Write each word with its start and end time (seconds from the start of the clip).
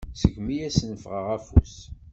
Segmi 0.21 0.57
asen-ffɣeɣ 0.67 1.27
afus. 1.37 1.75